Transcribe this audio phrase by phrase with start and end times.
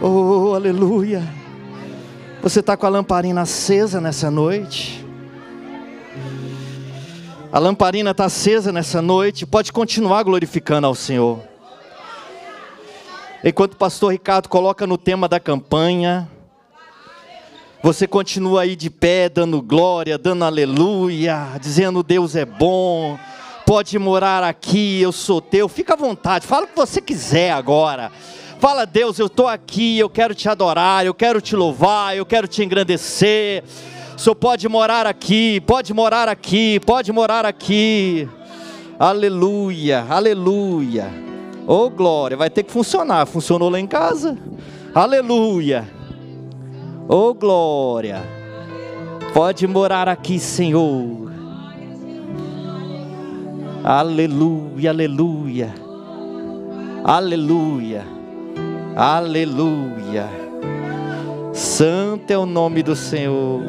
[0.00, 1.26] Oh, aleluia.
[2.40, 5.04] Você está com a lamparina acesa nessa noite?
[7.50, 9.44] A lamparina está acesa nessa noite.
[9.44, 11.40] Pode continuar glorificando ao Senhor.
[13.42, 16.28] Enquanto o pastor Ricardo coloca no tema da campanha,
[17.82, 23.18] você continua aí de pé, dando glória, dando aleluia, dizendo Deus é bom,
[23.66, 25.68] pode morar aqui, eu sou teu.
[25.68, 28.12] Fica à vontade, fala o que você quiser agora.
[28.58, 32.48] Fala, Deus, eu estou aqui, eu quero te adorar, eu quero te louvar, eu quero
[32.48, 33.62] te engrandecer.
[34.16, 38.28] O Senhor pode morar aqui, pode morar aqui, pode morar aqui.
[38.98, 41.08] Aleluia, aleluia.
[41.68, 43.26] Oh glória, vai ter que funcionar.
[43.26, 44.36] Funcionou lá em casa?
[44.92, 45.88] Aleluia.
[47.08, 48.20] Oh glória.
[49.32, 51.30] Pode morar aqui, Senhor.
[53.84, 55.74] Aleluia, aleluia.
[57.04, 58.17] Aleluia.
[58.98, 60.28] Aleluia.
[61.52, 63.62] Santo é o nome do Senhor.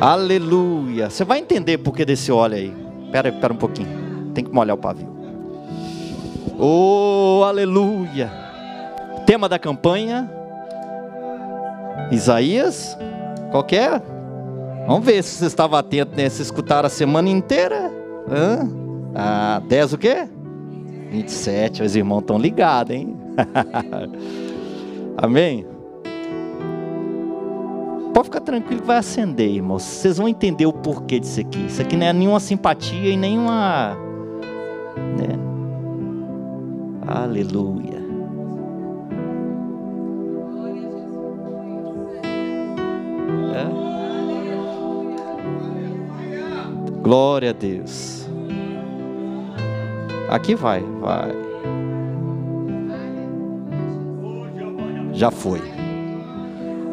[0.00, 1.08] Aleluia.
[1.08, 2.74] Você vai entender por que desse óleo aí.
[3.04, 4.32] Espera, espera um pouquinho.
[4.34, 5.08] Tem que molhar o pavio.
[6.58, 8.32] Oh, aleluia.
[9.26, 10.28] Tema da campanha
[12.10, 12.98] Isaías,
[13.52, 14.02] qual que é?
[14.88, 16.28] Vamos ver se você estava atento, né?
[16.28, 17.92] Se escutaram a semana inteira.
[18.28, 18.68] Hã?
[19.14, 20.26] Ah, 10 o quê?
[21.12, 21.84] 27.
[21.84, 23.21] Os irmãos estão ligados, hein?
[25.16, 25.66] Amém?
[28.12, 29.82] Pode ficar tranquilo que vai acender, irmãos.
[29.82, 31.66] Vocês vão entender o porquê disso aqui.
[31.66, 33.96] Isso aqui não é nenhuma simpatia e nenhuma.
[35.16, 35.38] Né?
[37.06, 38.02] Aleluia.
[47.02, 48.28] Glória a Deus.
[50.30, 51.51] Aqui vai, vai.
[55.12, 55.60] Já foi.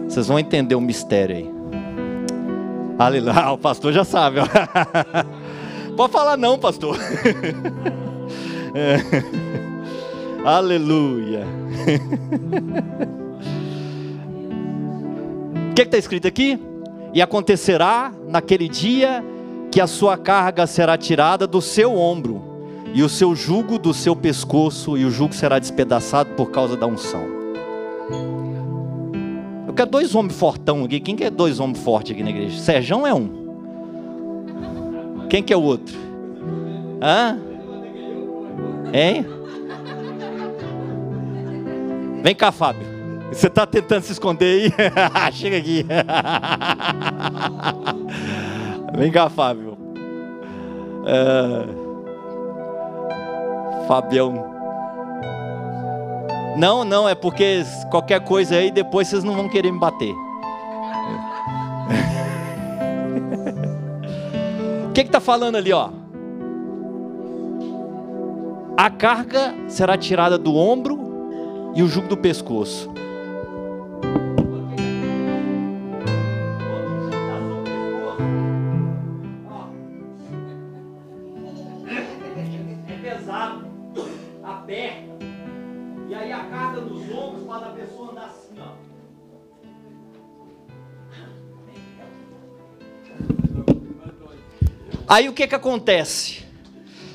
[0.07, 1.49] Vocês vão entender o mistério aí.
[2.97, 3.33] Aleluia.
[3.33, 4.39] Ah, o pastor já sabe.
[4.39, 4.45] Ó.
[5.95, 6.97] Pode falar não, pastor.
[8.75, 8.99] É.
[10.45, 11.43] Aleluia.
[15.71, 16.59] O que está escrito aqui?
[17.13, 19.23] E acontecerá naquele dia
[19.71, 22.43] que a sua carga será tirada do seu ombro,
[22.93, 26.85] e o seu jugo do seu pescoço, e o jugo será despedaçado por causa da
[26.85, 27.38] unção.
[29.79, 30.99] Eu quero dois homens fortão aqui.
[30.99, 32.59] Quem quer dois homens fortes aqui na igreja?
[32.59, 33.47] Serjão é um.
[35.29, 35.95] Quem que é o outro?
[37.01, 37.39] Hã?
[38.91, 39.25] Hein?
[42.21, 42.85] Vem cá, Fábio.
[43.31, 44.69] Você está tentando se esconder aí?
[45.31, 45.85] Chega aqui.
[48.97, 49.77] Vem cá, Fábio.
[51.05, 51.63] É...
[53.87, 54.58] Fabião.
[56.57, 60.13] Não, não, é porque qualquer coisa aí depois vocês não vão querer me bater.
[64.89, 65.89] o que está falando ali, ó?
[68.75, 70.97] A carga será tirada do ombro
[71.75, 72.89] e o jugo do pescoço.
[95.09, 96.45] Aí o que que acontece?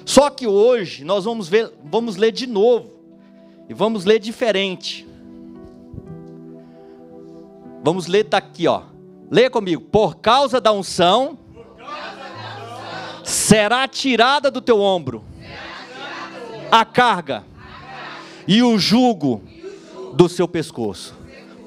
[0.04, 2.90] Só que hoje nós vamos ver, vamos ler de novo
[3.68, 5.06] e vamos ler diferente.
[7.84, 8.82] Vamos ler daqui, ó.
[9.30, 9.80] Leia comigo.
[9.80, 11.38] Por causa da unção,
[13.22, 15.24] será tirada do teu ombro
[16.72, 17.44] a carga
[18.48, 19.40] e o jugo
[20.14, 21.14] do seu pescoço.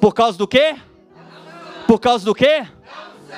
[0.02, 0.76] Por causa do quê?
[1.88, 2.68] Por causa do quê?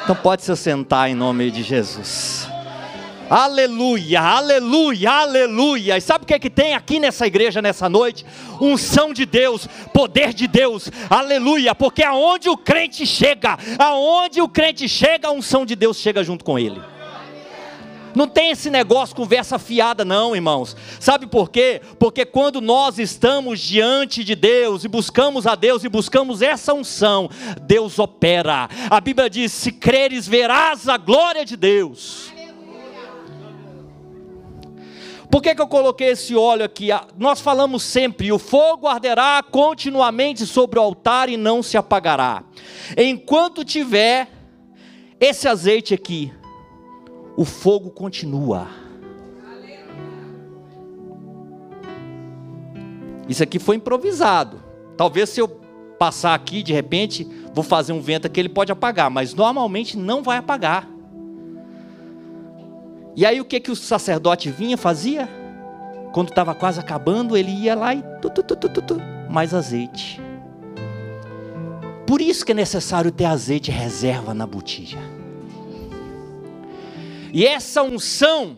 [0.04, 2.49] Então pode se sentar em nome de Jesus.
[3.30, 5.98] Aleluia, aleluia, aleluia.
[5.98, 8.26] E sabe o que é que tem aqui nessa igreja nessa noite?
[8.60, 10.90] Unção de Deus, poder de Deus.
[11.10, 16.24] Aleluia, porque aonde o crente chega, aonde o crente chega, a unção de Deus chega
[16.24, 16.81] junto com ele.
[18.16, 20.75] Não tem esse negócio conversa fiada, não, irmãos.
[21.00, 21.80] Sabe por quê?
[22.00, 27.30] Porque quando nós estamos diante de Deus e buscamos a Deus e buscamos essa unção,
[27.62, 28.68] Deus opera.
[28.90, 32.38] A Bíblia diz: se creres, verás a glória de Deus.
[35.30, 36.90] Por que, que eu coloquei esse óleo aqui?
[37.18, 42.44] Nós falamos sempre: o fogo arderá continuamente sobre o altar e não se apagará.
[42.98, 44.28] Enquanto tiver
[45.20, 46.34] esse azeite aqui,
[47.38, 48.68] o fogo continua.
[53.28, 54.64] Isso aqui foi improvisado.
[54.98, 55.48] Talvez se eu
[56.00, 60.24] passar aqui de repente, vou fazer um vento que ele pode apagar, mas normalmente não
[60.24, 60.90] vai apagar.
[63.16, 65.28] E aí o que que o sacerdote vinha fazia?
[66.12, 70.20] Quando estava quase acabando, ele ia lá e tu, tu, tu, mais azeite.
[72.08, 74.98] Por isso que é necessário ter azeite reserva na botija.
[77.32, 78.58] E essa unção,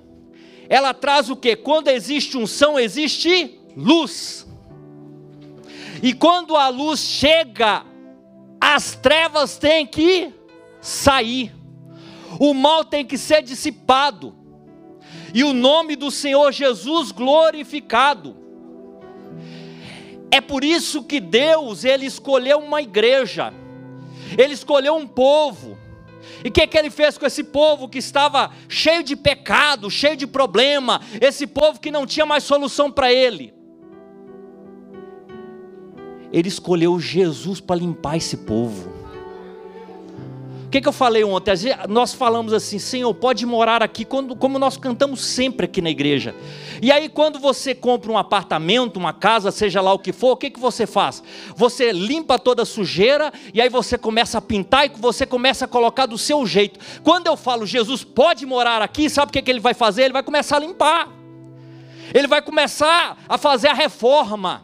[0.70, 1.58] ela traz o que?
[1.58, 4.48] Quando existe unção, existe luz.
[6.02, 7.84] E quando a luz chega,
[8.60, 10.34] as trevas têm que
[10.80, 11.54] sair.
[12.40, 14.41] O mal tem que ser dissipado.
[15.34, 18.36] E o nome do Senhor Jesus glorificado.
[20.30, 23.54] É por isso que Deus, ele escolheu uma igreja.
[24.38, 25.78] Ele escolheu um povo
[26.44, 30.16] e o que, que ele fez com esse povo que estava cheio de pecado, cheio
[30.16, 33.54] de problema, esse povo que não tinha mais solução para ele?
[36.32, 39.01] Ele escolheu Jesus para limpar esse povo
[40.72, 41.54] que, que eu falei ontem?
[41.90, 46.34] Nós falamos assim, Senhor, pode morar aqui, quando, como nós cantamos sempre aqui na igreja.
[46.82, 50.38] E aí, quando você compra um apartamento, uma casa, seja lá o que for, o
[50.38, 51.22] que, que você faz?
[51.58, 55.68] Você limpa toda a sujeira, e aí você começa a pintar, e você começa a
[55.68, 56.80] colocar do seu jeito.
[57.04, 60.04] Quando eu falo, Jesus pode morar aqui, sabe o que, que ele vai fazer?
[60.04, 61.10] Ele vai começar a limpar.
[62.14, 64.64] Ele vai começar a fazer a reforma.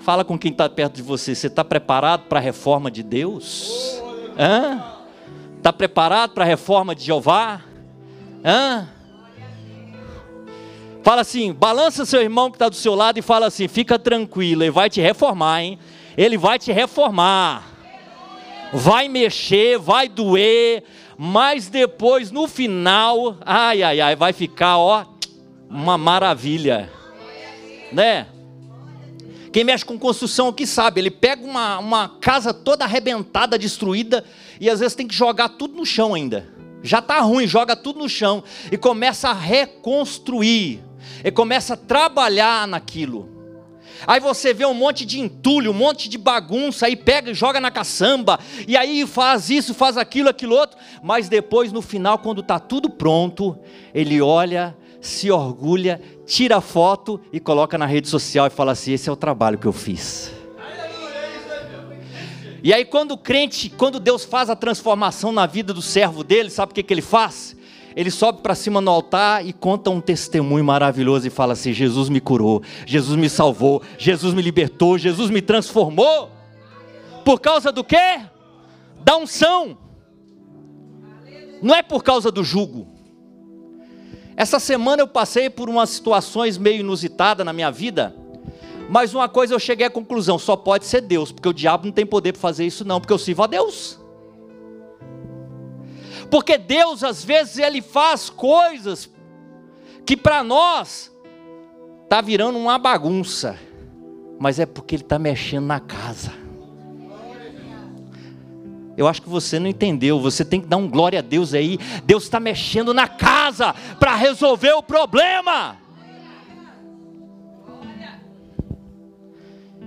[0.00, 1.36] Fala com quem está perto de você.
[1.36, 4.09] Você está preparado para a reforma de Deus?
[5.56, 7.60] Está preparado para a reforma de Jeová?
[8.44, 8.88] Hã?
[11.02, 14.62] Fala assim, balança seu irmão que está do seu lado e fala assim: fica tranquilo,
[14.62, 15.78] ele vai te reformar, hein?
[16.16, 17.64] Ele vai te reformar.
[18.72, 20.84] Vai mexer, vai doer,
[21.18, 25.04] mas depois no final, ai, ai, ai, vai ficar, ó,
[25.68, 26.90] uma maravilha,
[27.92, 28.26] né?
[29.52, 34.24] Quem mexe com construção aqui sabe, ele pega uma, uma casa toda arrebentada, destruída,
[34.60, 36.48] e às vezes tem que jogar tudo no chão ainda.
[36.82, 40.80] Já está ruim, joga tudo no chão e começa a reconstruir,
[41.24, 43.28] e começa a trabalhar naquilo.
[44.06, 47.60] Aí você vê um monte de entulho, um monte de bagunça, aí pega e joga
[47.60, 52.40] na caçamba, e aí faz isso, faz aquilo, aquilo outro, mas depois no final, quando
[52.40, 53.58] está tudo pronto,
[53.92, 58.92] ele olha, se orgulha tira a foto e coloca na rede social e fala assim:
[58.92, 60.32] esse é o trabalho que eu fiz.
[62.62, 66.50] E aí, quando o crente, quando Deus faz a transformação na vida do servo dele,
[66.50, 67.56] sabe o que, que ele faz?
[67.96, 72.08] Ele sobe para cima no altar e conta um testemunho maravilhoso e fala assim: Jesus
[72.08, 76.30] me curou, Jesus me salvou, Jesus me libertou, Jesus me transformou.
[77.24, 78.20] Por causa do quê?
[79.02, 79.76] Da unção.
[81.62, 82.89] Não é por causa do jugo.
[84.40, 88.16] Essa semana eu passei por umas situações meio inusitadas na minha vida,
[88.88, 91.92] mas uma coisa eu cheguei à conclusão: só pode ser Deus, porque o diabo não
[91.92, 94.00] tem poder para fazer isso, não, porque eu sirvo a Deus.
[96.30, 99.10] Porque Deus, às vezes, Ele faz coisas
[100.06, 101.14] que para nós
[102.04, 103.58] está virando uma bagunça,
[104.38, 106.32] mas é porque Ele está mexendo na casa.
[109.00, 110.20] Eu acho que você não entendeu.
[110.20, 111.78] Você tem que dar um glória a Deus aí.
[112.04, 115.78] Deus está mexendo na casa para resolver o problema.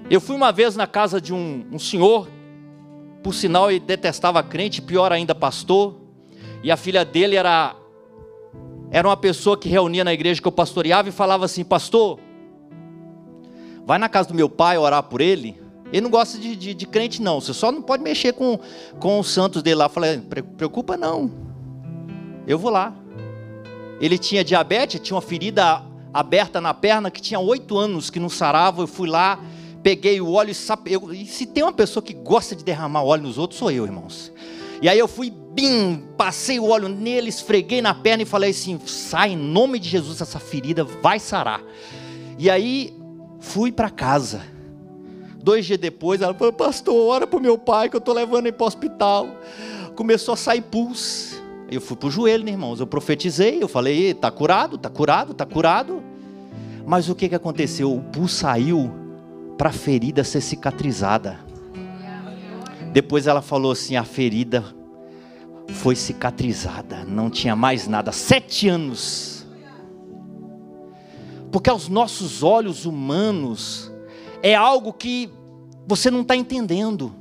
[0.09, 2.27] Eu fui uma vez na casa de um, um senhor,
[3.21, 5.95] por sinal ele detestava crente, pior ainda pastor,
[6.63, 7.75] e a filha dele era
[8.89, 12.19] era uma pessoa que reunia na igreja que eu pastoreava e falava assim: Pastor,
[13.85, 15.62] vai na casa do meu pai orar por ele.
[15.93, 17.39] Ele não gosta de, de, de, crente, não.
[17.39, 18.59] Você só não pode mexer com,
[18.99, 19.87] com os santos dele lá.
[19.87, 20.17] Falei,
[20.57, 21.29] preocupa não.
[22.47, 22.91] Eu vou lá.
[24.01, 28.27] Ele tinha diabetes, tinha uma ferida aberta na perna que tinha oito anos que não
[28.27, 28.81] sarava.
[28.81, 29.39] Eu fui lá,
[29.83, 33.23] peguei o óleo e, eu, e se tem uma pessoa que gosta de derramar óleo
[33.23, 34.31] nos outros, sou eu, irmãos.
[34.81, 38.79] E aí eu fui, bim, passei o óleo nele, esfreguei na perna e falei assim:
[38.87, 41.61] sai em nome de Jesus, essa ferida vai sarar.
[42.39, 42.97] E aí
[43.39, 44.52] fui para casa.
[45.43, 48.45] Dois dias depois, ela falou: Pastor, ora para o meu pai que eu estou levando
[48.45, 49.27] ele para o hospital.
[49.93, 51.43] Começou a sair pulso.
[51.69, 52.79] Eu fui para o joelho, né, irmãos?
[52.79, 56.01] Eu profetizei, eu falei: Está curado, está curado, está curado.
[56.87, 57.93] Mas o que, que aconteceu?
[57.93, 58.89] O pulso saiu
[59.57, 61.37] para a ferida ser cicatrizada.
[62.93, 64.63] Depois ela falou assim: a ferida
[65.67, 68.13] foi cicatrizada, não tinha mais nada.
[68.13, 69.45] Sete anos.
[71.51, 73.92] Porque aos nossos olhos humanos,
[74.43, 75.31] é algo que
[75.87, 77.15] você não está entendendo.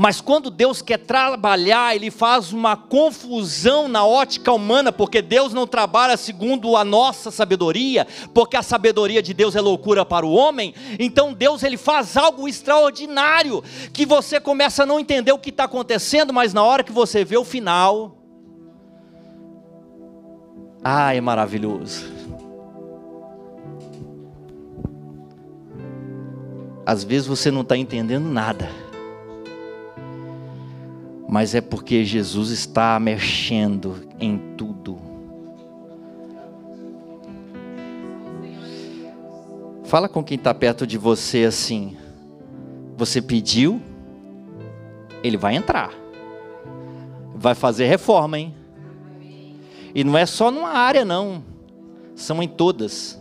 [0.00, 5.66] Mas quando Deus quer trabalhar, Ele faz uma confusão na ótica humana, porque Deus não
[5.66, 10.72] trabalha segundo a nossa sabedoria, porque a sabedoria de Deus é loucura para o homem.
[11.00, 15.64] Então Deus ele faz algo extraordinário, que você começa a não entender o que está
[15.64, 18.16] acontecendo, mas na hora que você vê o final,
[20.82, 22.17] ah, é maravilhoso.
[26.88, 28.68] Às vezes você não está entendendo nada
[31.28, 34.98] mas é porque Jesus está mexendo em tudo.
[39.84, 41.98] Fala com quem está perto de você assim.
[42.96, 43.80] Você pediu,
[45.22, 45.92] ele vai entrar.
[47.34, 48.54] Vai fazer reforma, hein?
[49.94, 51.44] E não é só numa área, não.
[52.16, 53.17] São em todas.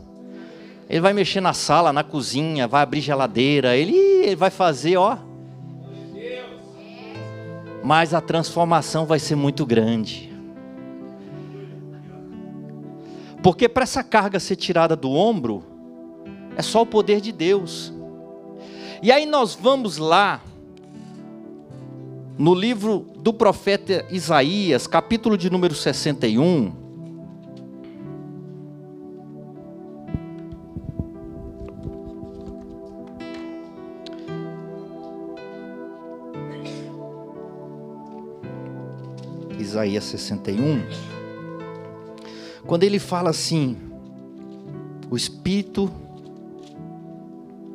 [0.89, 3.75] Ele vai mexer na sala, na cozinha, vai abrir geladeira.
[3.75, 5.17] Ele, ele vai fazer, ó
[7.87, 10.29] mas a transformação vai ser muito grande.
[13.41, 15.63] Porque para essa carga ser tirada do ombro,
[16.57, 17.93] é só o poder de Deus.
[19.01, 20.41] E aí nós vamos lá,
[22.37, 26.86] no livro do profeta Isaías, capítulo de número 61.
[39.77, 40.87] Isaías 61,
[42.65, 43.77] quando ele fala assim:
[45.07, 45.91] o Espírito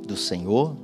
[0.04, 0.76] do Senhor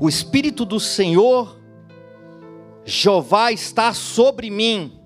[0.00, 1.56] O Espírito do Senhor,
[2.84, 4.98] Jeová, está sobre mim,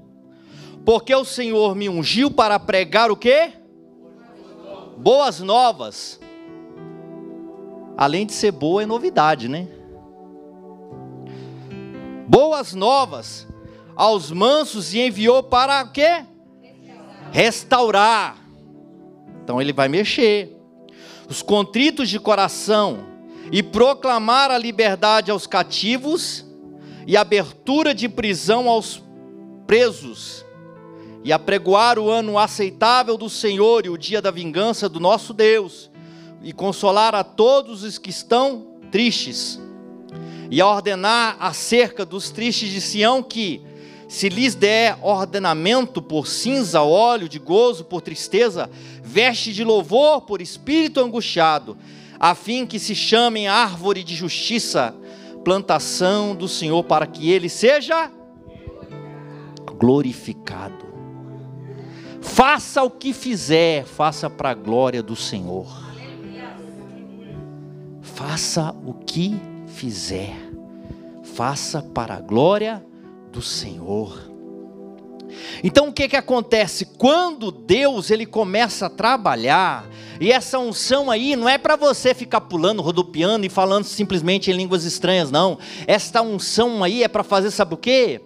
[0.87, 3.53] porque o Senhor me ungiu para pregar o quê?
[4.97, 6.19] Boas novas
[7.97, 9.67] além de ser boa, é novidade, né?
[12.29, 13.47] Boas novas
[13.95, 16.25] aos mansos e enviou para o quê?
[16.61, 17.33] Restaurar.
[17.33, 18.37] Restaurar.
[19.43, 20.53] Então ele vai mexer.
[21.29, 22.99] Os contritos de coração
[23.51, 26.45] e proclamar a liberdade aos cativos
[27.07, 29.03] e abertura de prisão aos
[29.67, 30.45] presos
[31.25, 35.91] e apregoar o ano aceitável do Senhor e o dia da vingança do nosso Deus
[36.47, 39.61] e consolar a todos os que estão tristes,
[40.49, 43.61] e a ordenar acerca dos tristes de Sião que,
[44.09, 48.71] se lhes der ordenamento por cinza, óleo de gozo por tristeza,
[49.03, 51.77] veste de louvor por espírito angustiado,
[52.17, 54.95] a fim que se chamem árvore de justiça,
[55.45, 58.09] plantação do Senhor, para que ele seja
[59.77, 60.87] glorificado.
[62.23, 65.86] Faça o que fizer, faça para a glória do Senhor
[68.17, 70.35] faça o que fizer,
[71.35, 72.83] faça para a glória
[73.31, 74.33] do Senhor.
[75.63, 79.85] Então o que que acontece quando Deus ele começa a trabalhar?
[80.19, 84.55] E essa unção aí não é para você ficar pulando, rodopiando e falando simplesmente em
[84.55, 85.59] línguas estranhas, não.
[85.87, 88.23] Esta unção aí é para fazer sabe o quê?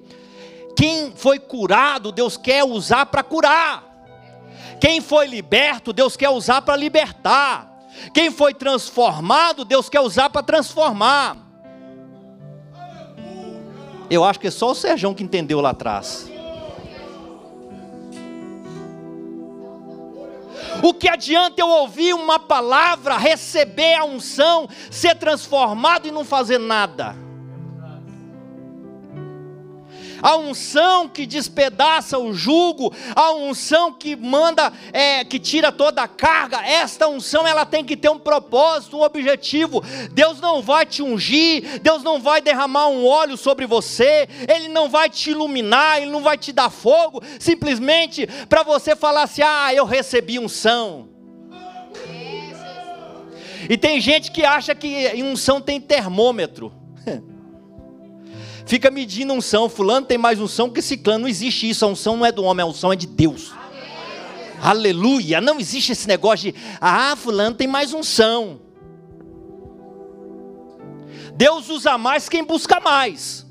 [0.77, 3.91] Quem foi curado, Deus quer usar para curar.
[4.81, 7.70] Quem foi liberto, Deus quer usar para libertar.
[8.13, 11.37] Quem foi transformado, Deus quer usar para transformar.
[14.11, 16.29] Eu acho que é só o Serjão que entendeu lá atrás.
[20.83, 26.59] O que adianta eu ouvir uma palavra, receber a unção, ser transformado e não fazer
[26.59, 27.30] nada?
[30.23, 36.09] A unção que despedaça o jugo, a unção que manda, é, que tira toda a
[36.09, 39.83] carga, esta unção ela tem que ter um propósito, um objetivo.
[40.13, 44.89] Deus não vai te ungir, Deus não vai derramar um óleo sobre você, Ele não
[44.89, 49.73] vai te iluminar, Ele não vai te dar fogo, simplesmente para você falar assim: ah,
[49.75, 51.09] eu recebi unção.
[53.69, 56.80] E tem gente que acha que unção tem termômetro.
[58.71, 59.69] Fica medindo unção.
[59.69, 61.23] Fulano tem mais unção que ciclano.
[61.23, 61.85] Não existe isso.
[61.85, 63.53] A unção não é do homem, a unção é de Deus.
[64.63, 65.41] Aleluia.
[65.41, 68.61] Não existe esse negócio de, ah, fulano tem mais unção.
[71.35, 73.45] Deus usa mais quem busca mais.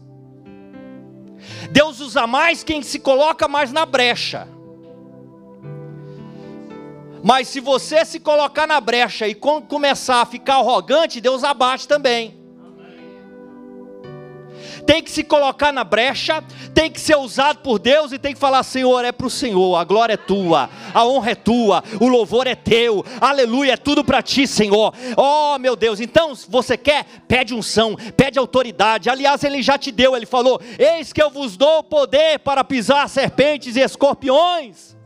[1.69, 4.47] Deus usa mais quem se coloca mais na brecha.
[7.21, 12.38] Mas se você se colocar na brecha e começar a ficar arrogante, Deus abate também.
[14.85, 16.43] Tem que se colocar na brecha,
[16.73, 19.75] tem que ser usado por Deus e tem que falar: Senhor, é para o Senhor,
[19.75, 24.03] a glória é tua, a honra é tua, o louvor é teu, aleluia, é tudo
[24.03, 24.93] para ti, Senhor.
[25.17, 29.09] Oh, meu Deus, então, você quer, pede unção, pede autoridade.
[29.09, 33.07] Aliás, ele já te deu, ele falou: Eis que eu vos dou poder para pisar
[33.09, 34.97] serpentes e escorpiões.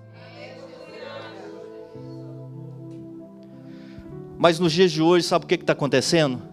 [4.37, 6.52] Mas nos dias de hoje, sabe o que está acontecendo?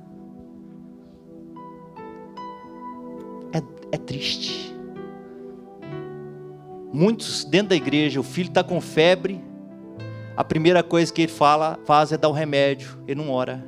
[3.92, 4.74] É, triste.
[6.92, 9.42] Muitos dentro da igreja, o filho está com febre,
[10.36, 13.64] a primeira coisa que ele fala, faz é dar o remédio, ele não ora.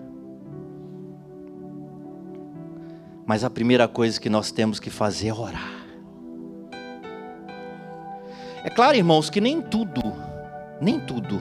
[3.27, 5.87] Mas a primeira coisa que nós temos que fazer é orar.
[8.65, 10.03] É claro, irmãos, que nem tudo,
[10.81, 11.41] nem tudo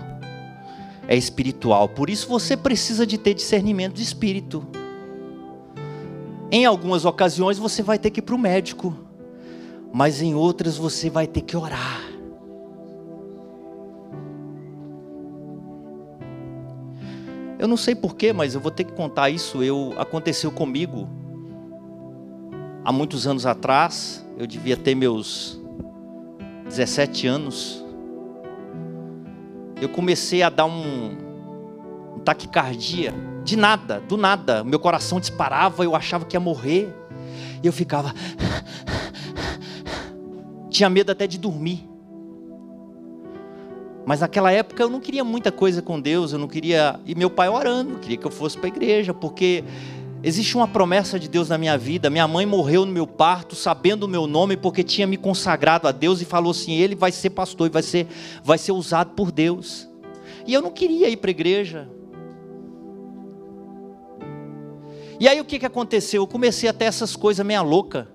[1.07, 1.89] é espiritual.
[1.89, 4.65] Por isso você precisa de ter discernimento de espírito.
[6.51, 8.95] Em algumas ocasiões você vai ter que ir para o médico,
[9.93, 12.01] mas em outras você vai ter que orar.
[17.57, 19.63] Eu não sei porquê, mas eu vou ter que contar isso.
[19.63, 21.07] Eu aconteceu comigo
[22.83, 24.25] há muitos anos atrás.
[24.37, 25.61] Eu devia ter meus
[26.65, 27.81] 17 anos
[29.81, 31.17] eu comecei a dar um,
[32.23, 33.13] taquicardia,
[33.43, 34.63] de nada, do nada.
[34.63, 36.93] Meu coração disparava, eu achava que ia morrer.
[37.63, 38.13] E eu ficava.
[40.69, 41.87] Tinha medo até de dormir.
[44.05, 46.99] Mas naquela época eu não queria muita coisa com Deus, eu não queria.
[47.05, 49.63] E meu pai orando, queria que eu fosse para a igreja, porque
[50.23, 52.07] Existe uma promessa de Deus na minha vida.
[52.07, 55.91] Minha mãe morreu no meu parto, sabendo o meu nome, porque tinha me consagrado a
[55.91, 58.07] Deus e falou assim: ele vai ser pastor e vai ser,
[58.43, 59.89] vai ser usado por Deus.
[60.45, 61.89] E eu não queria ir para a igreja.
[65.21, 66.23] E aí o que, que aconteceu?
[66.23, 68.07] Eu comecei a ter essas coisas meia louca.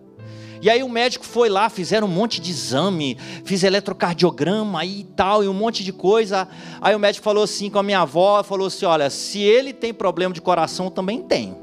[0.61, 5.45] E aí o médico foi lá, fizeram um monte de exame, fiz eletrocardiograma e tal,
[5.45, 6.49] e um monte de coisa.
[6.81, 9.95] Aí o médico falou assim com a minha avó, falou assim: olha, se ele tem
[9.95, 11.57] problema de coração, eu também tenho.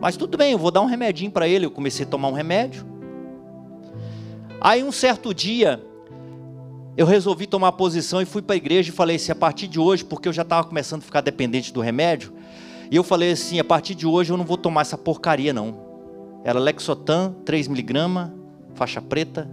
[0.00, 1.66] Mas tudo bem, eu vou dar um remedinho para ele.
[1.66, 2.86] Eu comecei a tomar um remédio.
[4.60, 5.82] Aí um certo dia,
[6.96, 9.80] eu resolvi tomar posição e fui para a igreja e falei assim: a partir de
[9.80, 12.32] hoje, porque eu já estava começando a ficar dependente do remédio,
[12.90, 15.82] e eu falei assim: a partir de hoje eu não vou tomar essa porcaria não.
[16.44, 18.30] Era Lexotan, 3mg,
[18.74, 19.50] faixa preta.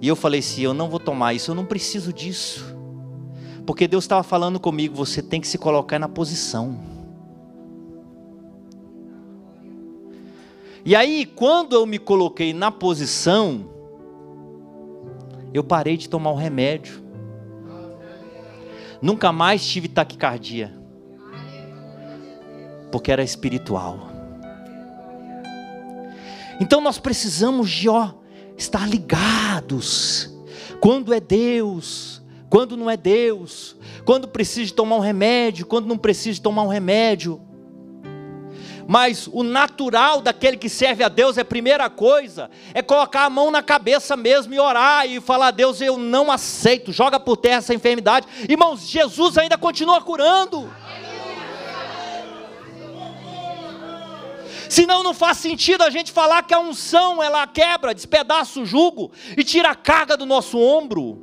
[0.00, 2.76] E eu falei assim: eu não vou tomar isso, eu não preciso disso.
[3.66, 6.78] Porque Deus estava falando comigo: você tem que se colocar na posição.
[10.84, 13.66] E aí, quando eu me coloquei na posição,
[15.52, 17.02] eu parei de tomar o remédio.
[19.02, 20.79] Nunca mais tive taquicardia.
[22.90, 24.08] Porque era espiritual.
[26.60, 28.12] Então nós precisamos de ó,
[28.56, 30.30] estar ligados.
[30.80, 36.40] Quando é Deus, quando não é Deus, quando precisa tomar um remédio, quando não precisa
[36.42, 37.40] tomar um remédio
[38.90, 43.30] mas o natural daquele que serve a Deus é a primeira coisa, é colocar a
[43.30, 47.58] mão na cabeça mesmo e orar e falar: Deus, eu não aceito, joga por terra
[47.58, 48.26] essa enfermidade.
[48.48, 50.68] Irmãos, Jesus ainda continua curando.
[54.70, 59.10] Senão não faz sentido a gente falar que a unção ela quebra, despedaça o jugo
[59.36, 61.18] e tira a carga do nosso ombro.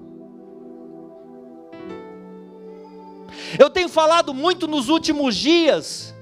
[3.57, 6.13] Eu tenho falado muito nos últimos dias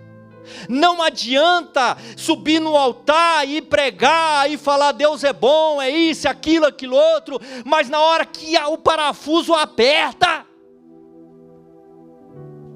[0.69, 6.67] não adianta subir no altar e pregar e falar Deus é bom, é isso, aquilo,
[6.67, 10.45] aquilo outro, mas na hora que o parafuso aperta,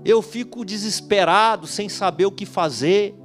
[0.04, 3.16] eu fico desesperado, sem saber o que fazer.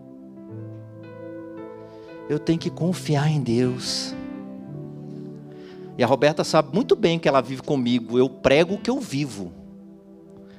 [2.29, 4.15] Eu tenho que confiar em Deus.
[5.97, 8.19] E a Roberta sabe muito bem que ela vive comigo.
[8.19, 9.53] Eu prego o que eu vivo.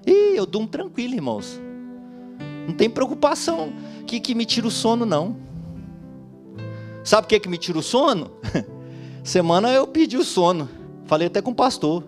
[0.06, 1.60] E eu durmo tranquilo, irmãos.
[2.68, 3.74] Não tem preocupação
[4.06, 5.38] que, que me tira o sono, não.
[7.04, 8.32] Sabe o que, que me tira o sono?
[9.24, 10.70] Semana eu pedi o sono.
[11.06, 12.04] Falei até com o pastor.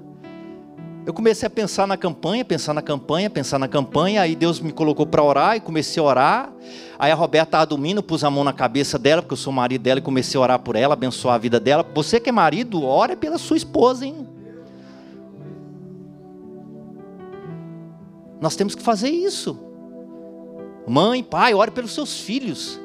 [1.07, 4.21] Eu comecei a pensar na campanha, pensar na campanha, pensar na campanha.
[4.21, 6.53] Aí Deus me colocou para orar e comecei a orar.
[6.99, 9.81] Aí a Roberta estava dormindo, pus a mão na cabeça dela, porque eu sou marido
[9.83, 11.85] dela, e comecei a orar por ela, abençoar a vida dela.
[11.95, 14.27] Você que é marido, ora pela sua esposa, hein?
[18.41, 19.57] Nós temos que fazer isso.
[20.85, 22.81] Mãe, pai, ore pelos seus filhos.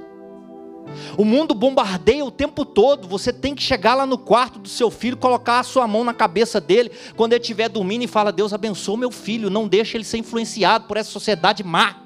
[1.16, 3.08] O mundo bombardeia o tempo todo.
[3.08, 6.14] Você tem que chegar lá no quarto do seu filho, colocar a sua mão na
[6.14, 10.04] cabeça dele quando ele estiver dormindo e fala: Deus abençoe meu filho, não deixe ele
[10.04, 11.96] ser influenciado por essa sociedade má.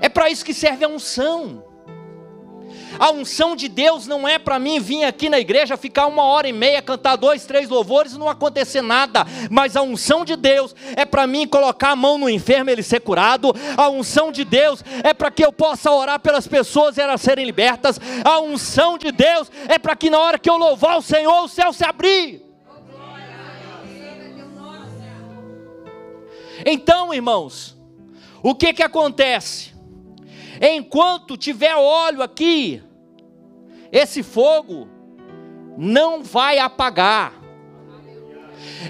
[0.00, 1.69] É para isso que serve a unção.
[3.00, 6.46] A unção de Deus não é para mim vir aqui na igreja, ficar uma hora
[6.46, 9.24] e meia, cantar dois, três louvores e não acontecer nada.
[9.50, 12.82] Mas a unção de Deus é para mim colocar a mão no enfermo e ele
[12.82, 13.54] ser curado.
[13.74, 17.46] A unção de Deus é para que eu possa orar pelas pessoas e elas serem
[17.46, 17.98] libertas.
[18.22, 21.48] A unção de Deus é para que na hora que eu louvar o Senhor, o
[21.48, 22.42] céu se abrir.
[26.66, 27.74] Então, irmãos,
[28.42, 29.72] o que que acontece?
[30.60, 32.82] Enquanto tiver óleo aqui,
[33.92, 34.88] esse fogo
[35.76, 37.39] não vai apagar.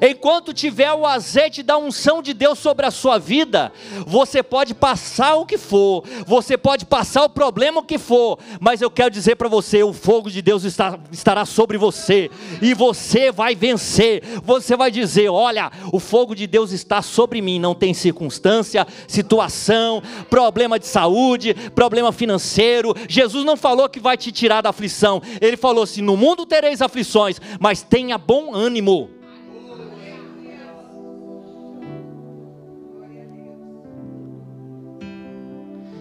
[0.01, 3.73] Enquanto tiver o azeite da unção de Deus sobre a sua vida,
[4.07, 8.91] você pode passar o que for, você pode passar o problema que for, mas eu
[8.91, 12.31] quero dizer para você: o fogo de Deus está, estará sobre você,
[12.63, 14.23] e você vai vencer.
[14.45, 20.03] Você vai dizer: Olha, o fogo de Deus está sobre mim, não tem circunstância, situação,
[20.29, 22.95] problema de saúde, problema financeiro.
[23.09, 26.81] Jesus não falou que vai te tirar da aflição, ele falou assim: No mundo tereis
[26.81, 29.20] aflições, mas tenha bom ânimo.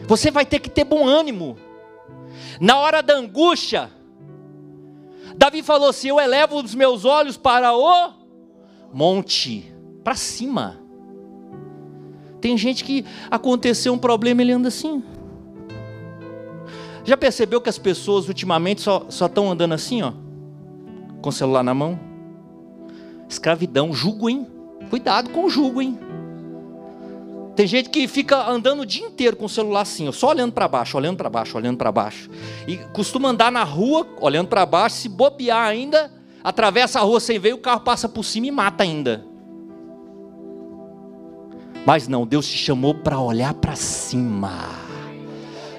[0.10, 1.56] Você vai ter que ter bom ânimo.
[2.60, 3.91] Na hora da angústia,
[5.38, 8.12] Davi falou assim: Eu elevo os meus olhos para o
[8.91, 9.72] monte,
[10.04, 10.80] para cima.
[12.41, 15.04] Tem gente que aconteceu um problema, ele anda assim.
[17.06, 20.13] Já percebeu que as pessoas ultimamente só estão andando assim, ó?
[21.22, 22.00] Com o celular na mão?
[23.30, 24.48] Escravidão, jugo, hein?
[24.89, 26.09] Cuidado com o jugo, hein?
[27.60, 30.65] Tem gente que fica andando o dia inteiro com o celular assim, só olhando para
[30.65, 32.30] baixo, olhando para baixo, olhando para baixo.
[32.65, 36.10] E costuma andar na rua, olhando para baixo, se bobear ainda,
[36.41, 39.26] atravessa a rua sem ver, o carro passa por cima e mata ainda.
[41.86, 44.69] Mas não, Deus te chamou para olhar para cima.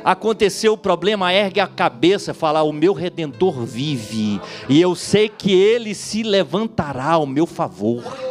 [0.04, 4.38] Aconteceu o problema, ergue a cabeça, falar: O meu redentor vive,
[4.68, 8.29] e eu sei que ele se levantará ao meu favor.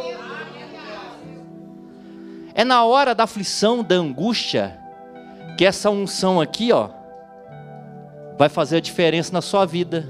[2.54, 4.78] É na hora da aflição, da angústia,
[5.56, 6.90] que essa unção aqui, ó,
[8.38, 10.08] vai fazer a diferença na sua vida.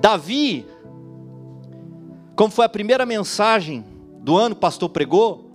[0.00, 0.66] Davi,
[2.34, 3.84] como foi a primeira mensagem
[4.20, 5.50] do ano, o pastor pregou,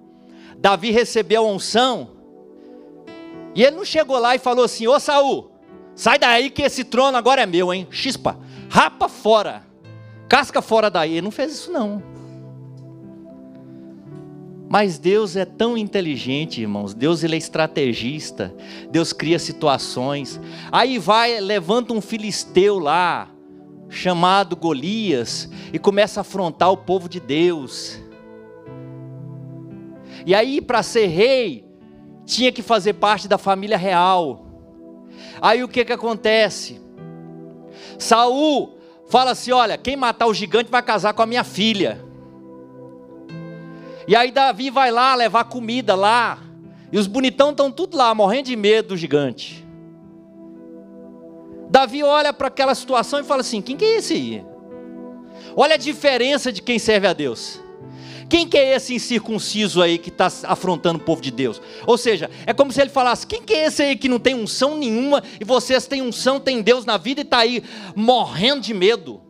[0.58, 2.10] Davi recebeu a unção,
[3.56, 5.52] e ele não chegou lá e falou assim: Ô Saul,
[5.96, 7.88] sai daí que esse trono agora é meu, hein?
[7.90, 8.38] Chispa,
[8.70, 9.64] rapa fora,
[10.28, 11.14] casca fora daí.
[11.14, 12.02] Ele não fez isso, não.
[14.70, 16.94] Mas Deus é tão inteligente, irmãos.
[16.94, 18.54] Deus ele é estrategista.
[18.92, 20.40] Deus cria situações.
[20.72, 23.32] Aí vai, levanta um filisteu lá,
[23.90, 28.00] chamado Golias, e começa a afrontar o povo de Deus.
[30.24, 31.66] E aí, para ser rei,
[32.24, 34.46] tinha que fazer parte da família real.
[35.42, 36.80] Aí o que que acontece?
[37.98, 38.78] Saul
[39.10, 42.08] fala assim: olha, quem matar o gigante vai casar com a minha filha.
[44.10, 46.40] E aí Davi vai lá levar comida lá.
[46.92, 49.64] E os bonitão estão tudo lá, morrendo de medo do gigante.
[51.70, 54.46] Davi olha para aquela situação e fala assim: quem que é esse aí?
[55.56, 57.62] Olha a diferença de quem serve a Deus.
[58.28, 61.62] Quem que é esse incircunciso aí que está afrontando o povo de Deus?
[61.86, 64.34] Ou seja, é como se ele falasse: quem que é esse aí que não tem
[64.34, 67.64] unção nenhuma e vocês têm unção, tem Deus na vida e está aí
[67.96, 69.29] morrendo de medo?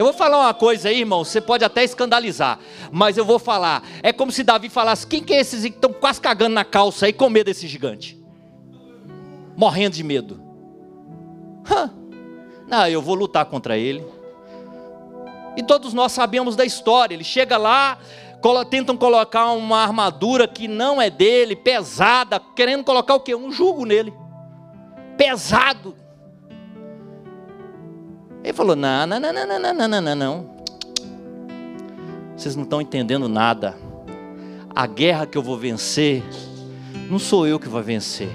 [0.00, 2.58] Eu vou falar uma coisa aí, irmão, você pode até escandalizar,
[2.90, 3.82] mas eu vou falar.
[4.02, 7.04] É como se Davi falasse: quem que é esses que estão quase cagando na calça
[7.04, 8.18] aí com medo desse gigante?
[9.54, 10.42] Morrendo de medo.
[11.70, 11.92] Hã?
[12.66, 14.02] Não, eu vou lutar contra ele.
[15.54, 17.14] E todos nós sabemos da história.
[17.14, 17.98] Ele chega lá,
[18.70, 23.34] tentam colocar uma armadura que não é dele, pesada, querendo colocar o quê?
[23.34, 24.14] Um jugo nele.
[25.18, 25.94] Pesado.
[28.42, 30.60] Ele falou: não, não, não, não, não, não, não, não.
[32.36, 33.76] Vocês não estão entendendo nada.
[34.74, 36.22] A guerra que eu vou vencer,
[37.10, 38.30] não sou eu que vou vencer.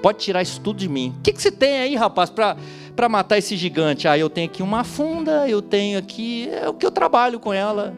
[0.00, 1.14] Pode tirar isso tudo de mim.
[1.18, 4.08] O que, que você tem aí, rapaz, para matar esse gigante?
[4.08, 6.48] Ah, eu tenho aqui uma funda, eu tenho aqui.
[6.50, 7.94] É o que eu trabalho com ela.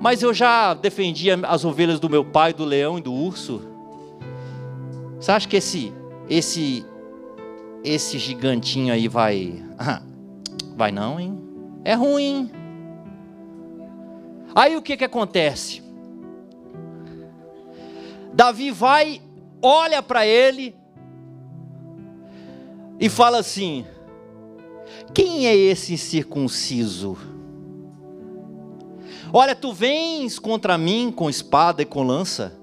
[0.00, 3.60] Mas eu já defendi as ovelhas do meu pai, do leão e do urso.
[5.18, 5.92] Você acha que esse,
[6.30, 6.84] esse,
[7.82, 9.65] esse gigantinho aí vai
[10.76, 11.38] Vai não, hein?
[11.84, 12.50] É ruim.
[14.54, 15.82] Aí o que que acontece?
[18.32, 19.22] Davi vai,
[19.62, 20.74] olha para ele
[22.98, 23.86] e fala assim:
[25.14, 27.16] Quem é esse incircunciso?
[29.32, 32.58] Olha, tu vens contra mim com espada e com lança,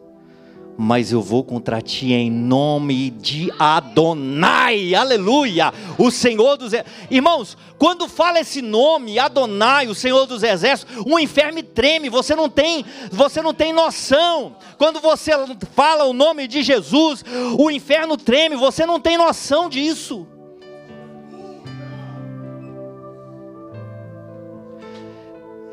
[0.78, 6.74] mas eu vou contra ti em nome de Adonai, aleluia, o Senhor dos.
[7.10, 12.50] Irmãos, quando fala esse nome, Adonai, o Senhor dos Exércitos, o inferno treme, você não
[12.50, 14.56] tem, você não tem noção.
[14.78, 15.32] Quando você
[15.76, 17.24] fala o nome de Jesus,
[17.58, 20.28] o inferno treme, você não tem noção disso.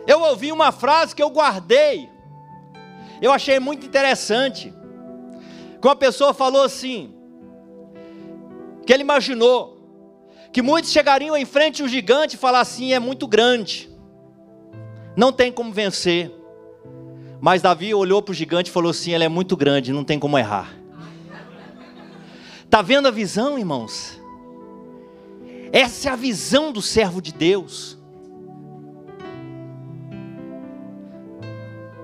[0.07, 2.11] Eu ouvi uma frase que eu guardei,
[3.23, 4.75] eu achei muito interessante
[5.81, 7.15] que uma pessoa falou assim,
[8.87, 9.79] que ele imaginou
[10.53, 13.89] que muitos chegariam em frente ao gigante e falar assim, é muito grande,
[15.17, 16.31] não tem como vencer.
[17.41, 20.19] Mas Davi olhou para o gigante e falou assim, ele é muito grande, não tem
[20.19, 20.77] como errar.
[22.65, 24.21] Está vendo a visão, irmãos?
[25.73, 27.97] Essa é a visão do servo de Deus.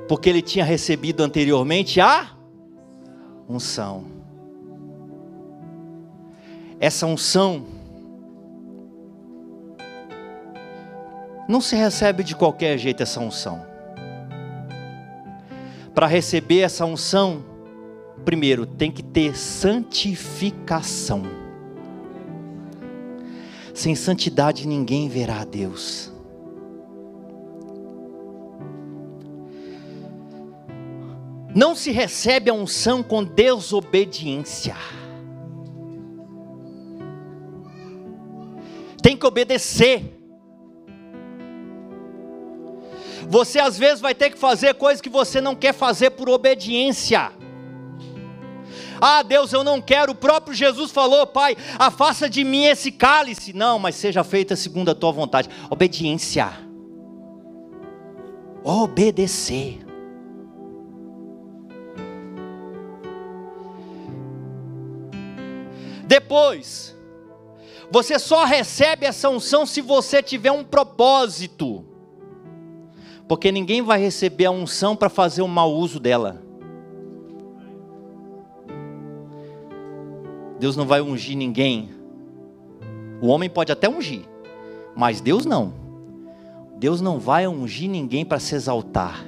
[0.09, 2.36] Porque ele tinha recebido anteriormente a
[3.49, 4.05] unção.
[6.79, 7.65] Essa unção
[11.49, 13.65] não se recebe de qualquer jeito essa unção.
[15.95, 17.45] Para receber essa unção,
[18.25, 21.23] primeiro tem que ter santificação.
[23.73, 26.16] Sem santidade ninguém verá a Deus.
[31.57, 34.77] Não se recebe a unção com desobediência.
[39.03, 40.05] Tem que obedecer.
[43.27, 47.33] Você às vezes vai ter que fazer coisas que você não quer fazer por obediência.
[49.01, 50.12] Ah, Deus, eu não quero.
[50.12, 53.55] O próprio Jesus falou, Pai, afasta de mim esse cálice.
[53.55, 55.49] Não, mas seja feita segundo a tua vontade.
[55.71, 56.53] Obediência.
[58.62, 59.86] Obedecer.
[66.07, 66.97] Depois,
[67.90, 71.85] você só recebe essa unção se você tiver um propósito.
[73.29, 76.42] Porque ninguém vai receber a unção para fazer o um mau uso dela.
[80.59, 81.90] Deus não vai ungir ninguém.
[83.21, 84.23] O homem pode até ungir,
[84.95, 85.75] mas Deus não.
[86.79, 89.25] Deus não vai ungir ninguém para se exaltar.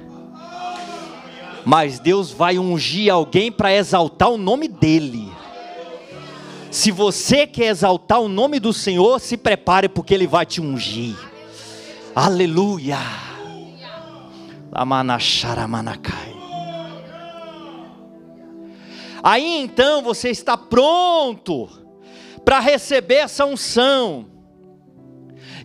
[1.65, 5.28] Mas Deus vai ungir alguém para exaltar o nome dEle.
[6.71, 11.15] Se você quer exaltar o nome do Senhor, se prepare porque Ele vai te ungir.
[12.15, 12.97] Aleluia.
[19.23, 21.67] Aí então você está pronto
[22.45, 24.27] para receber essa unção.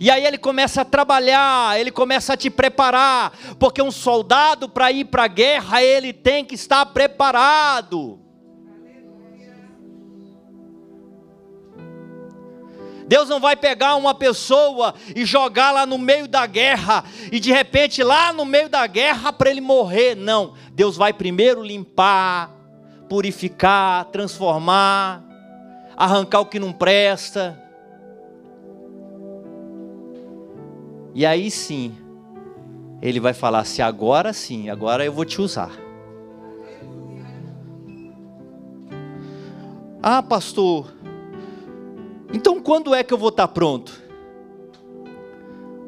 [0.01, 4.91] E aí ele começa a trabalhar, ele começa a te preparar, porque um soldado para
[4.91, 8.24] ir para a guerra, ele tem que estar preparado.
[13.07, 17.53] Deus não vai pegar uma pessoa e jogar lá no meio da guerra e de
[17.53, 20.15] repente lá no meio da guerra para ele morrer.
[20.15, 20.55] Não.
[20.73, 22.51] Deus vai primeiro limpar,
[23.09, 25.23] purificar, transformar,
[25.97, 27.61] arrancar o que não presta.
[31.15, 31.97] E aí sim,
[33.01, 35.71] ele vai falar: se agora sim, agora eu vou te usar.
[40.03, 40.93] Ah, pastor,
[42.33, 44.03] então, quando é que eu vou estar pronto?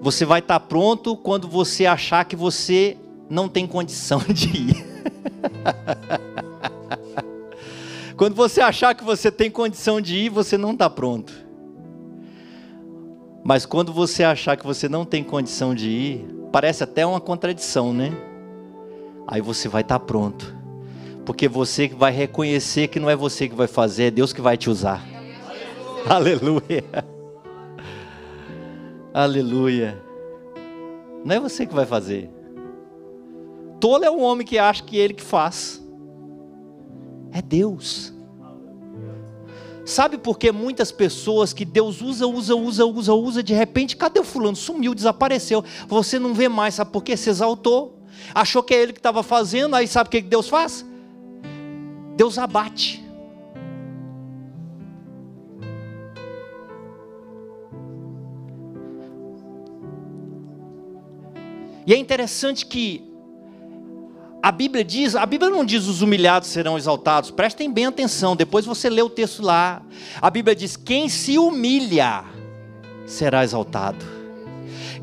[0.01, 2.97] Você vai estar pronto quando você achar que você
[3.29, 4.87] não tem condição de ir.
[8.17, 11.33] quando você achar que você tem condição de ir, você não está pronto.
[13.43, 17.93] Mas quando você achar que você não tem condição de ir, parece até uma contradição,
[17.93, 18.13] né?
[19.27, 20.55] Aí você vai estar pronto.
[21.25, 24.57] Porque você vai reconhecer que não é você que vai fazer, é Deus que vai
[24.57, 25.16] te usar.
[26.09, 26.85] Aleluia.
[29.13, 30.03] Aleluia.
[31.25, 32.31] Não é você que vai fazer.
[33.81, 35.83] Tolo é um homem que acha que é ele que faz.
[37.33, 38.13] É Deus.
[39.85, 44.21] Sabe por que muitas pessoas que Deus usa, usa, usa, usa, usa, de repente, cadê
[44.21, 44.57] o fulano?
[44.57, 45.65] Sumiu, desapareceu.
[45.89, 47.17] Você não vê mais, sabe por quê?
[47.17, 48.01] Se exaltou.
[48.35, 50.85] Achou que é ele que estava fazendo, aí sabe o que Deus faz?
[52.17, 53.06] Deus abate.
[61.87, 63.03] E é interessante que
[64.43, 67.31] a Bíblia diz, a Bíblia não diz os humilhados serão exaltados.
[67.31, 69.83] Prestem bem atenção, depois você lê o texto lá.
[70.21, 72.25] A Bíblia diz: quem se humilha
[73.07, 74.05] será exaltado.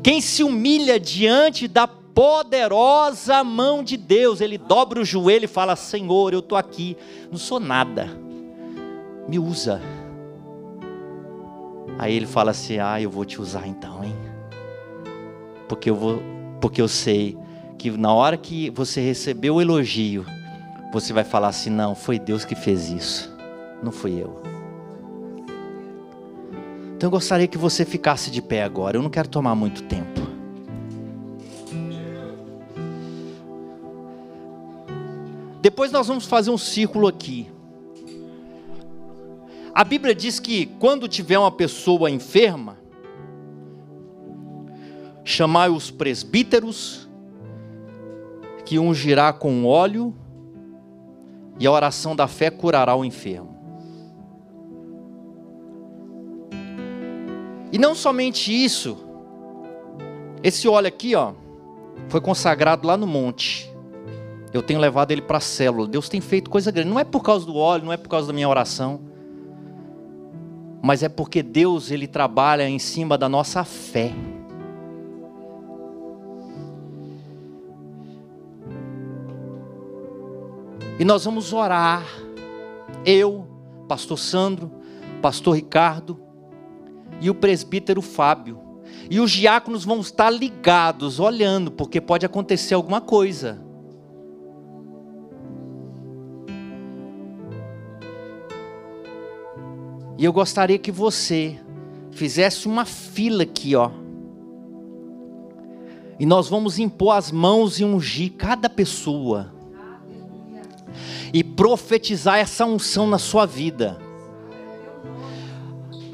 [0.02, 4.40] Quem se humilha diante da poderosa mão de Deus.
[4.40, 6.96] Ele dobra o joelho e fala: Senhor, eu estou aqui,
[7.30, 8.08] não sou nada,
[9.28, 9.82] me usa.
[11.98, 14.14] Aí ele fala assim: Ah, eu vou te usar então, hein?
[15.68, 16.22] Porque eu vou,
[16.64, 17.36] porque eu sei
[17.76, 20.24] que na hora que você receber o elogio,
[20.90, 23.30] você vai falar assim: Não, foi Deus que fez isso,
[23.82, 24.42] não fui eu.
[26.96, 28.96] Então eu gostaria que você ficasse de pé agora.
[28.96, 30.22] Eu não quero tomar muito tempo.
[35.60, 37.46] Depois nós vamos fazer um círculo aqui.
[39.74, 42.78] A Bíblia diz que quando tiver uma pessoa enferma,
[45.24, 47.08] chamai os presbíteros,
[48.64, 50.14] que ungirá com óleo,
[51.58, 53.54] e a oração da fé curará o enfermo.
[57.72, 58.96] E não somente isso,
[60.42, 61.32] esse óleo aqui, ó,
[62.08, 63.72] foi consagrado lá no monte.
[64.52, 65.88] Eu tenho levado ele para a célula.
[65.88, 66.88] Deus tem feito coisa grande.
[66.88, 69.00] Não é por causa do óleo, não é por causa da minha oração,
[70.80, 74.12] mas é porque Deus ele trabalha em cima da nossa fé.
[80.98, 82.04] E nós vamos orar.
[83.04, 83.46] Eu,
[83.88, 84.70] pastor Sandro,
[85.20, 86.20] pastor Ricardo,
[87.20, 88.60] e o presbítero Fábio.
[89.10, 93.60] E os diáconos vão estar ligados, olhando, porque pode acontecer alguma coisa.
[100.16, 101.58] E eu gostaria que você
[102.12, 103.90] fizesse uma fila aqui, ó.
[106.20, 109.53] E nós vamos impor as mãos e ungir cada pessoa.
[111.34, 114.00] E profetizar essa unção na sua vida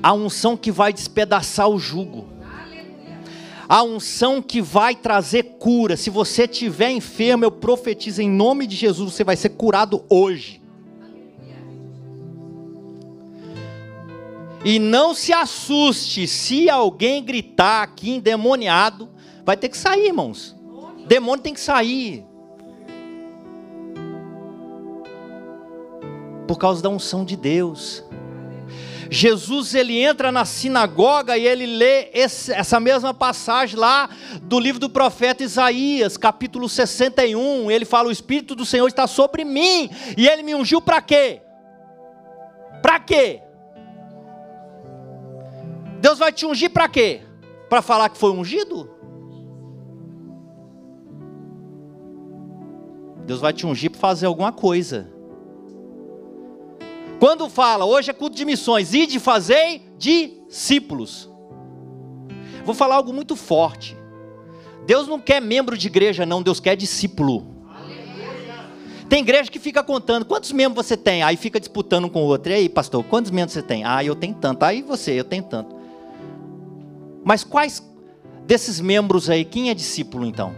[0.03, 2.27] a unção que vai despedaçar o jugo,
[3.69, 5.97] a unção que vai trazer cura.
[5.97, 10.61] Se você estiver enfermo, eu profetizo em nome de Jesus, você vai ser curado hoje.
[14.65, 19.09] E não se assuste se alguém gritar aqui endemoniado,
[19.45, 20.57] vai ter que sair, irmãos.
[21.07, 22.25] Demônio tem que sair.
[26.51, 28.03] Por causa da unção de Deus.
[29.09, 34.11] Jesus ele entra na sinagoga e ele lê esse, essa mesma passagem lá
[34.43, 37.71] do livro do profeta Isaías, capítulo 61.
[37.71, 41.41] Ele fala: O Espírito do Senhor está sobre mim e ele me ungiu para quê?
[42.83, 43.43] Para quê?
[46.01, 47.21] Deus vai te ungir para quê?
[47.69, 48.91] Para falar que foi ungido?
[53.25, 55.20] Deus vai te ungir para fazer alguma coisa.
[57.21, 61.29] Quando fala, hoje é culto de missões, e de fazer discípulos.
[62.65, 63.95] Vou falar algo muito forte.
[64.87, 67.61] Deus não quer membro de igreja, não, Deus quer discípulo.
[69.07, 72.27] Tem igreja que fica contando quantos membros você tem, aí fica disputando um com o
[72.27, 72.53] outro.
[72.53, 73.85] E aí, pastor, quantos membros você tem?
[73.85, 74.63] Ah, eu tenho tanto.
[74.63, 75.77] Aí você, eu tenho tanto.
[77.23, 77.87] Mas quais
[78.47, 80.55] desses membros aí, quem é discípulo então?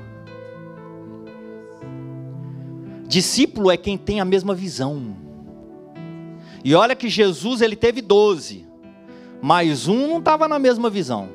[3.09, 5.22] Discípulo é quem tem a mesma visão.
[6.65, 8.67] E olha que Jesus ele teve doze,
[9.41, 11.29] mas um não estava na mesma visão.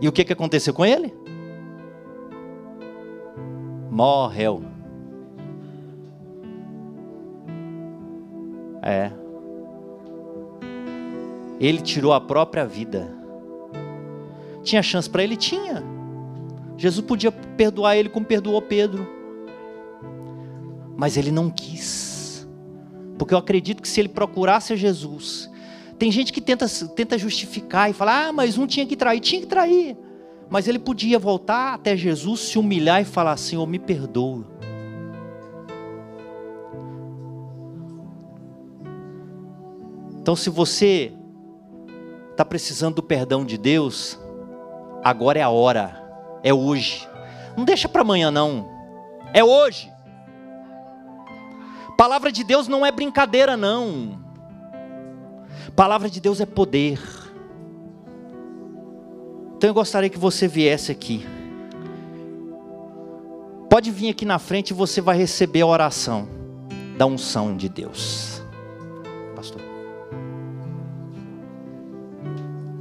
[0.00, 1.14] E o que, que aconteceu com ele?
[3.90, 4.62] Morreu.
[8.82, 9.10] É.
[11.60, 13.10] Ele tirou a própria vida.
[14.62, 15.36] Tinha chance para ele?
[15.36, 15.82] Tinha.
[16.76, 19.13] Jesus podia perdoar ele como perdoou Pedro
[20.96, 22.46] mas ele não quis.
[23.18, 25.50] Porque eu acredito que se ele procurasse a Jesus,
[25.98, 29.40] tem gente que tenta, tenta justificar e falar: ah, mas um tinha que trair, tinha
[29.40, 29.96] que trair.
[30.50, 34.44] Mas ele podia voltar até Jesus, se humilhar e falar: Senhor, me perdoa.
[40.20, 41.12] Então, se você
[42.30, 44.18] está precisando do perdão de Deus,
[45.02, 46.02] agora é a hora,
[46.42, 47.06] é hoje.
[47.56, 48.68] Não deixa para amanhã, não.
[49.32, 49.93] É hoje.
[51.96, 54.18] Palavra de Deus não é brincadeira, não.
[55.76, 57.00] Palavra de Deus é poder.
[59.56, 61.26] Então eu gostaria que você viesse aqui.
[63.70, 66.28] Pode vir aqui na frente e você vai receber a oração
[66.96, 68.33] da unção de Deus.